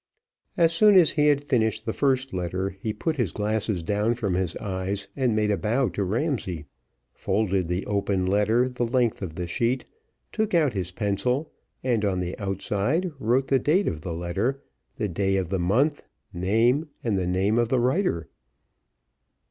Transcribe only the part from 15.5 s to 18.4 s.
month, name, and the name of the writer.